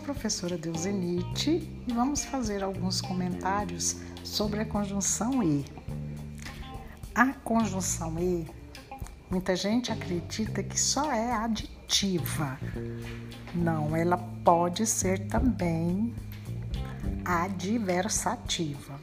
professora 0.00 0.58
Deusenite 0.58 1.70
e 1.86 1.92
vamos 1.92 2.24
fazer 2.24 2.64
alguns 2.64 3.00
comentários 3.00 3.96
sobre 4.24 4.60
a 4.60 4.64
conjunção 4.64 5.40
e. 5.40 5.64
A 7.14 7.32
conjunção 7.32 8.18
e, 8.18 8.44
muita 9.30 9.54
gente 9.54 9.92
acredita 9.92 10.64
que 10.64 10.78
só 10.78 11.12
é 11.12 11.32
aditiva. 11.32 12.58
Não, 13.54 13.94
ela 13.94 14.18
pode 14.44 14.84
ser 14.84 15.28
também 15.28 16.12
adversativa. 17.24 18.98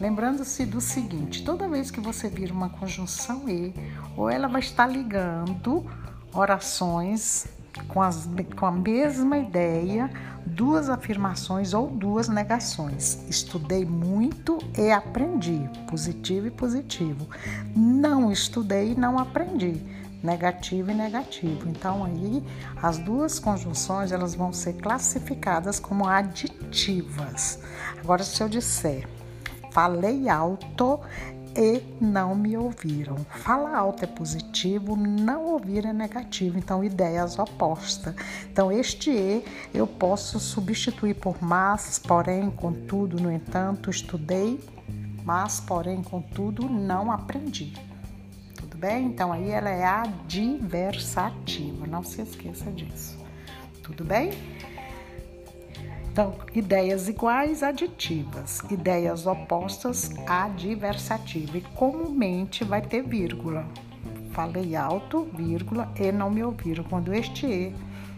Lembrando-se 0.00 0.64
do 0.64 0.80
seguinte: 0.80 1.44
toda 1.44 1.68
vez 1.68 1.90
que 1.90 2.00
você 2.00 2.30
vir 2.30 2.50
uma 2.50 2.70
conjunção 2.70 3.46
e, 3.48 3.74
ou 4.16 4.30
ela 4.30 4.48
vai 4.48 4.62
estar 4.62 4.86
ligando 4.86 5.84
orações 6.32 7.46
com, 7.88 8.02
as, 8.02 8.28
com 8.58 8.66
a 8.66 8.72
mesma 8.72 9.38
ideia, 9.38 10.10
duas 10.46 10.88
afirmações 10.88 11.74
ou 11.74 11.88
duas 11.88 12.28
negações. 12.28 13.24
Estudei 13.28 13.84
muito 13.84 14.58
e 14.76 14.90
aprendi, 14.90 15.68
positivo 15.88 16.46
e 16.46 16.50
positivo. 16.50 17.28
Não 17.74 18.30
estudei 18.30 18.92
e 18.92 18.96
não 18.96 19.18
aprendi, 19.18 19.82
negativo 20.22 20.90
e 20.90 20.94
negativo. 20.94 21.68
Então 21.68 22.04
aí 22.04 22.42
as 22.82 22.98
duas 22.98 23.38
conjunções 23.38 24.12
elas 24.12 24.34
vão 24.34 24.52
ser 24.52 24.74
classificadas 24.74 25.78
como 25.78 26.06
aditivas. 26.06 27.60
Agora 28.00 28.22
se 28.22 28.42
eu 28.42 28.48
disser 28.48 29.06
falei 29.76 30.26
alto 30.26 30.98
e 31.56 31.82
não 32.00 32.34
me 32.34 32.56
ouviram. 32.56 33.16
Fala 33.16 33.76
alto 33.76 34.04
é 34.04 34.06
positivo, 34.06 34.94
não 34.94 35.46
ouvir 35.46 35.86
é 35.86 35.92
negativo, 35.92 36.58
então 36.58 36.84
ideias 36.84 37.38
opostas. 37.38 38.14
Então 38.50 38.70
este 38.70 39.10
e 39.10 39.44
eu 39.72 39.86
posso 39.86 40.38
substituir 40.38 41.14
por 41.14 41.36
mas, 41.40 41.98
porém, 41.98 42.50
contudo, 42.50 43.18
no 43.20 43.32
entanto, 43.32 43.90
estudei, 43.90 44.60
mas, 45.24 45.60
porém, 45.60 46.02
contudo, 46.02 46.68
não 46.68 47.10
aprendi. 47.10 47.72
Tudo 48.54 48.76
bem? 48.76 49.06
Então 49.06 49.32
aí 49.32 49.48
ela 49.48 49.70
é 49.70 49.84
adversativa, 49.84 51.86
não 51.86 52.04
se 52.04 52.20
esqueça 52.20 52.70
disso. 52.70 53.16
Tudo 53.82 54.04
bem? 54.04 54.30
Então, 56.16 56.34
ideias 56.54 57.10
iguais, 57.10 57.62
aditivas, 57.62 58.60
ideias 58.70 59.26
opostas, 59.26 60.10
adversativa. 60.26 61.58
E 61.58 61.60
comumente 61.60 62.64
vai 62.64 62.80
ter 62.80 63.02
vírgula. 63.02 63.66
Falei 64.30 64.74
alto, 64.74 65.28
vírgula, 65.34 65.92
e 65.94 66.10
não 66.10 66.30
me 66.30 66.42
ouviram. 66.42 66.84
Quando 66.84 67.12
este 67.12 67.44
e 67.44 67.74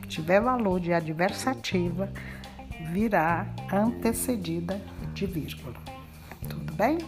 tiver 0.06 0.40
valor 0.40 0.78
de 0.78 0.92
adversativa, 0.92 2.08
virá 2.92 3.52
antecedida 3.72 4.80
de 5.12 5.26
vírgula. 5.26 5.74
Tudo 6.48 6.72
bem? 6.74 6.98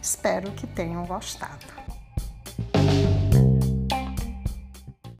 Espero 0.00 0.52
que 0.52 0.64
tenham 0.64 1.04
gostado. 1.06 1.79